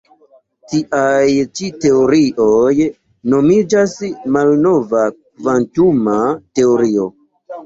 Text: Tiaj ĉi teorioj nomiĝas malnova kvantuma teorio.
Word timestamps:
Tiaj 0.71 1.25
ĉi 1.59 1.67
teorioj 1.83 2.85
nomiĝas 3.35 3.93
malnova 4.37 5.05
kvantuma 5.13 6.19
teorio. 6.59 7.07